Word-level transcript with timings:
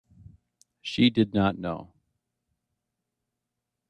She 0.81 1.11
did 1.11 1.35
not 1.35 1.59
know. 1.59 1.93